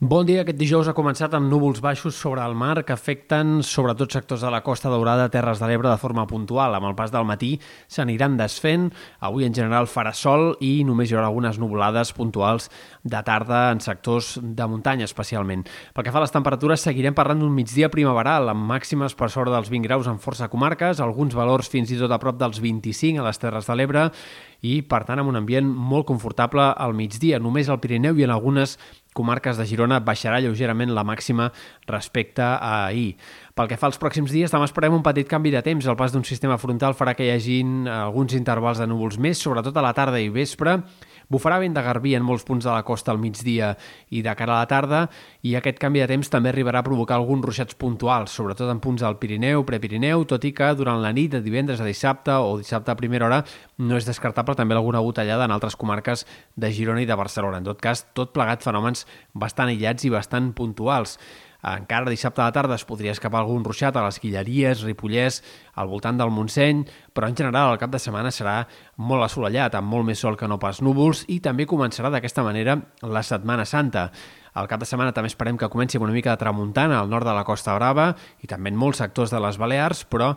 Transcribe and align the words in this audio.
Bon 0.00 0.22
dia. 0.22 0.44
Aquest 0.44 0.60
dijous 0.60 0.86
ha 0.86 0.92
començat 0.94 1.32
amb 1.34 1.48
núvols 1.50 1.80
baixos 1.82 2.14
sobre 2.14 2.38
el 2.46 2.52
mar 2.54 2.84
que 2.86 2.94
afecten 2.94 3.64
sobretot 3.66 4.12
sectors 4.14 4.44
de 4.44 4.50
la 4.54 4.60
Costa 4.62 4.92
Daurada, 4.92 5.24
Terres 5.26 5.58
de 5.58 5.66
l'Ebre 5.66 5.88
de 5.90 5.98
forma 5.98 6.22
puntual. 6.30 6.76
Amb 6.76 6.86
el 6.86 6.94
pas 6.94 7.10
del 7.10 7.26
matí 7.26 7.56
s'aniran 7.90 8.36
desfent. 8.38 8.92
Avui 9.18 9.48
en 9.48 9.56
general 9.56 9.90
farà 9.90 10.12
sol 10.14 10.52
i 10.62 10.84
només 10.86 11.10
hi 11.10 11.16
haurà 11.16 11.26
algunes 11.26 11.58
nuvolades 11.58 12.12
puntuals 12.14 12.70
de 13.02 13.22
tarda 13.26 13.72
en 13.72 13.82
sectors 13.82 14.36
de 14.38 14.68
muntanya 14.70 15.08
especialment. 15.10 15.66
Pel 15.96 16.06
que 16.06 16.14
fa 16.14 16.22
a 16.22 16.26
les 16.28 16.36
temperatures, 16.36 16.86
seguirem 16.86 17.18
parlant 17.18 17.42
d'un 17.42 17.58
migdia 17.58 17.90
primaveral 17.90 18.54
amb 18.54 18.70
màximes 18.70 19.18
per 19.18 19.32
sobre 19.34 19.50
dels 19.50 19.66
20 19.66 19.82
graus 19.90 20.06
en 20.06 20.22
força 20.22 20.46
comarques, 20.46 21.02
alguns 21.02 21.34
valors 21.34 21.74
fins 21.74 21.90
i 21.90 21.98
tot 21.98 22.14
a 22.14 22.20
prop 22.22 22.38
dels 22.38 22.62
25 22.62 23.18
a 23.18 23.26
les 23.26 23.42
Terres 23.42 23.66
de 23.66 23.74
l'Ebre 23.74 24.06
i, 24.62 24.78
per 24.82 25.02
tant, 25.10 25.18
amb 25.18 25.34
un 25.34 25.42
ambient 25.42 25.66
molt 25.66 26.06
confortable 26.06 26.70
al 26.70 26.94
migdia. 26.94 27.42
Només 27.42 27.66
al 27.66 27.82
Pirineu 27.82 28.14
i 28.18 28.26
en 28.26 28.34
algunes 28.34 28.78
comarques 29.18 29.58
de 29.58 29.66
Girona 29.66 29.98
baixarà 30.04 30.38
lleugerament 30.44 30.94
la 30.94 31.04
màxima 31.06 31.50
respecte 31.90 32.44
a 32.46 32.86
ahir. 32.86 33.16
Pel 33.58 33.66
que 33.66 33.78
fa 33.80 33.90
als 33.90 33.98
pròxims 33.98 34.30
dies, 34.30 34.54
demà 34.54 34.68
esperem 34.70 34.94
un 34.94 35.02
petit 35.02 35.26
canvi 35.26 35.50
de 35.50 35.64
temps. 35.66 35.86
El 35.90 35.98
pas 35.98 36.14
d'un 36.14 36.24
sistema 36.24 36.58
frontal 36.62 36.94
farà 36.94 37.16
que 37.18 37.26
hi 37.26 37.34
hagin 37.34 37.90
alguns 37.90 38.38
intervals 38.38 38.78
de 38.78 38.86
núvols 38.86 39.18
més, 39.18 39.42
sobretot 39.42 39.76
a 39.76 39.84
la 39.84 39.94
tarda 39.96 40.22
i 40.22 40.30
vespre. 40.30 40.78
Bufarà 41.28 41.58
vent 41.60 41.74
de 41.76 41.82
garbí 41.84 42.14
en 42.16 42.24
molts 42.24 42.46
punts 42.48 42.64
de 42.64 42.72
la 42.72 42.84
costa 42.88 43.12
al 43.12 43.18
migdia 43.20 43.74
i 44.08 44.22
de 44.24 44.32
cara 44.36 44.54
a 44.54 44.62
la 44.62 44.68
tarda, 44.68 45.00
i 45.44 45.52
aquest 45.58 45.76
canvi 45.82 46.00
de 46.00 46.06
temps 46.08 46.30
també 46.32 46.48
arribarà 46.48 46.80
a 46.80 46.86
provocar 46.86 47.18
alguns 47.18 47.44
ruixats 47.44 47.76
puntuals, 47.76 48.32
sobretot 48.32 48.70
en 48.72 48.80
punts 48.80 49.04
del 49.04 49.18
Pirineu, 49.20 49.64
Prepirineu, 49.68 50.24
tot 50.24 50.46
i 50.48 50.54
que 50.56 50.70
durant 50.78 51.02
la 51.02 51.12
nit 51.12 51.34
de 51.34 51.42
divendres 51.44 51.82
a 51.84 51.88
dissabte 51.88 52.32
o 52.32 52.56
dissabte 52.62 52.94
a 52.94 52.96
primera 52.96 53.28
hora 53.28 53.42
no 53.76 53.98
és 54.00 54.08
descartable 54.08 54.56
també 54.56 54.76
alguna 54.78 55.04
gotellada 55.04 55.44
en 55.44 55.52
altres 55.52 55.76
comarques 55.76 56.24
de 56.56 56.72
Girona 56.72 57.04
i 57.04 57.10
de 57.10 57.20
Barcelona. 57.20 57.60
En 57.60 57.68
tot 57.68 57.82
cas, 57.82 58.06
tot 58.16 58.32
plegat 58.32 58.64
fenòmens 58.64 59.04
bastant 59.34 59.68
aïllats 59.68 60.08
i 60.08 60.14
bastant 60.14 60.54
puntuals. 60.56 61.18
Encara 61.58 62.06
dissabte 62.06 62.38
a 62.38 62.44
la 62.46 62.54
tarda 62.54 62.76
es 62.78 62.84
podria 62.86 63.10
escapar 63.10 63.40
algun 63.40 63.64
ruixat 63.66 63.96
a 63.98 64.04
les 64.04 64.20
Guilleries, 64.22 64.84
Ripollès, 64.86 65.40
al 65.74 65.88
voltant 65.90 66.18
del 66.20 66.30
Montseny, 66.30 66.84
però 67.10 67.26
en 67.26 67.34
general 67.34 67.72
el 67.72 67.80
cap 67.82 67.90
de 67.90 67.98
setmana 67.98 68.30
serà 68.30 68.60
molt 68.96 69.26
assolellat, 69.26 69.74
amb 69.74 69.90
molt 69.90 70.06
més 70.06 70.22
sol 70.22 70.36
que 70.38 70.46
no 70.46 70.60
pas 70.62 70.78
núvols, 70.86 71.24
i 71.26 71.40
també 71.42 71.66
començarà 71.66 72.12
d'aquesta 72.14 72.44
manera 72.46 72.76
la 73.02 73.24
Setmana 73.26 73.64
Santa. 73.66 74.12
El 74.58 74.68
cap 74.70 74.78
de 74.80 74.86
setmana 74.86 75.12
també 75.14 75.28
esperem 75.30 75.58
que 75.58 75.68
comenci 75.70 75.98
una 75.98 76.14
mica 76.14 76.30
de 76.30 76.40
tramuntana 76.40 77.00
al 77.00 77.10
nord 77.10 77.26
de 77.26 77.34
la 77.34 77.44
Costa 77.46 77.74
Brava 77.74 78.12
i 78.42 78.46
també 78.50 78.70
en 78.70 78.78
molts 78.78 79.02
sectors 79.02 79.34
de 79.34 79.40
les 79.42 79.58
Balears, 79.58 80.04
però 80.06 80.32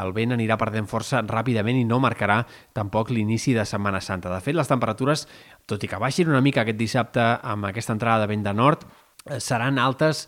el 0.00 0.12
vent 0.16 0.36
anirà 0.36 0.56
perdent 0.60 0.88
força 0.88 1.22
ràpidament 1.24 1.80
i 1.80 1.86
no 1.88 1.98
marcarà 2.00 2.42
tampoc 2.76 3.10
l'inici 3.10 3.56
de 3.56 3.64
Setmana 3.64 4.00
Santa. 4.04 4.28
De 4.32 4.40
fet, 4.44 4.56
les 4.56 4.68
temperatures, 4.68 5.26
tot 5.66 5.82
i 5.82 5.88
que 5.88 6.00
baixin 6.00 6.28
una 6.32 6.44
mica 6.44 6.64
aquest 6.64 6.78
dissabte 6.78 7.24
amb 7.42 7.68
aquesta 7.68 7.96
entrada 7.96 8.24
de 8.24 8.32
vent 8.32 8.44
de 8.44 8.54
nord, 8.56 8.86
eh, 9.26 9.40
seran 9.40 9.80
altes 9.80 10.26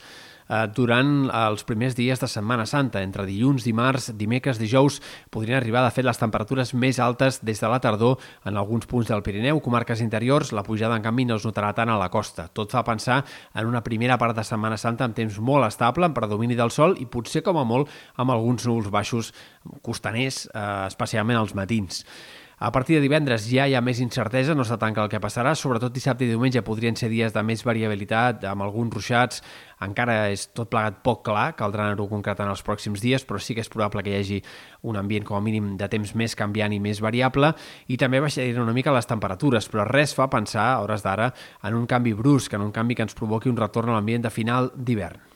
eh, 0.49 0.67
durant 0.75 1.29
els 1.29 1.65
primers 1.69 1.97
dies 1.99 2.21
de 2.21 2.29
Setmana 2.29 2.67
Santa. 2.67 3.03
Entre 3.05 3.27
dilluns, 3.29 3.65
dimarts, 3.67 4.11
dimecres, 4.19 4.59
dijous, 4.59 5.01
podrien 5.31 5.59
arribar, 5.61 5.85
de 5.87 5.93
fet, 5.95 6.07
les 6.07 6.21
temperatures 6.21 6.75
més 6.75 6.99
altes 6.99 7.41
des 7.45 7.61
de 7.61 7.71
la 7.71 7.81
tardor 7.85 8.19
en 8.49 8.57
alguns 8.57 8.89
punts 8.89 9.09
del 9.09 9.23
Pirineu, 9.23 9.61
comarques 9.65 10.03
interiors, 10.05 10.53
la 10.53 10.65
pujada, 10.67 10.97
en 10.97 11.05
canvi, 11.05 11.29
no 11.29 11.39
es 11.39 11.47
notarà 11.47 11.75
tant 11.77 11.93
a 11.93 11.99
la 12.01 12.11
costa. 12.11 12.49
Tot 12.49 12.73
fa 12.73 12.85
pensar 12.87 13.23
en 13.55 13.69
una 13.69 13.85
primera 13.85 14.19
part 14.19 14.37
de 14.37 14.47
Setmana 14.47 14.79
Santa 14.81 15.07
amb 15.07 15.17
temps 15.17 15.39
molt 15.39 15.69
estable, 15.69 16.09
amb 16.09 16.17
predomini 16.17 16.59
del 16.59 16.75
sol 16.75 16.97
i 16.99 17.07
potser, 17.07 17.45
com 17.47 17.61
a 17.61 17.67
molt, 17.69 17.93
amb 18.17 18.35
alguns 18.35 18.67
núvols 18.67 18.91
baixos 18.93 19.33
costaners, 19.83 20.47
eh, 20.55 20.67
especialment 20.89 21.39
als 21.39 21.55
matins. 21.55 22.05
A 22.61 22.73
partir 22.73 22.97
de 22.97 23.03
divendres 23.05 23.45
ja 23.47 23.69
hi 23.71 23.77
ha 23.79 23.81
més 23.87 24.01
incertesa, 24.03 24.55
no 24.59 24.65
està 24.65 24.75
tanca 24.83 25.05
el 25.05 25.11
que 25.13 25.21
passarà, 25.23 25.53
sobretot 25.55 25.93
dissabte 25.95 26.25
i 26.27 26.31
diumenge 26.33 26.65
podrien 26.67 26.97
ser 26.99 27.07
dies 27.13 27.31
de 27.31 27.45
més 27.47 27.63
variabilitat, 27.63 28.43
amb 28.51 28.65
alguns 28.67 28.97
ruixats, 28.97 29.45
encara 29.87 30.17
és 30.33 30.49
tot 30.59 30.67
plegat 30.73 30.99
poc 31.07 31.23
clar, 31.29 31.53
caldrà 31.55 31.87
anar-ho 31.87 32.09
concretant 32.11 32.51
els 32.51 32.65
pròxims 32.67 32.99
dies, 33.05 33.23
però 33.23 33.39
sí 33.39 33.55
que 33.55 33.63
és 33.63 33.71
probable 33.71 34.03
que 34.03 34.11
hi 34.11 34.19
hagi 34.19 34.41
un 34.91 34.99
ambient 34.99 35.31
com 35.31 35.39
a 35.39 35.45
mínim 35.45 35.77
de 35.79 35.87
temps 35.87 36.17
més 36.19 36.35
canviant 36.35 36.75
i 36.75 36.83
més 36.83 36.99
variable, 36.99 37.53
i 37.87 37.95
també 37.95 38.19
baixaran 38.27 38.67
una 38.67 38.75
mica 38.75 38.97
les 38.97 39.07
temperatures, 39.07 39.71
però 39.71 39.87
res 39.87 40.19
fa 40.19 40.27
pensar, 40.27 40.73
a 40.73 40.83
hores 40.83 41.07
d'ara, 41.07 41.31
en 41.63 41.79
un 41.79 41.87
canvi 41.87 42.19
brusc, 42.19 42.59
en 42.59 42.67
un 42.67 42.75
canvi 42.75 42.99
que 42.99 43.07
ens 43.07 43.15
provoqui 43.15 43.55
un 43.55 43.63
retorn 43.63 43.95
a 43.95 44.01
l'ambient 44.01 44.27
de 44.27 44.35
final 44.35 44.73
d'hivern. 44.75 45.28